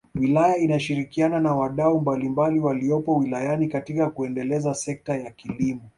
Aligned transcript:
Wilaya 0.15 0.57
inashirikiana 0.57 1.39
na 1.39 1.55
wadau 1.55 2.01
mbalimbali 2.01 2.59
waliopo 2.59 3.17
wilayani 3.17 3.67
katika 3.67 4.09
kuendeleza 4.09 4.73
sekta 4.73 5.15
ya 5.17 5.31
kilimo 5.31 5.81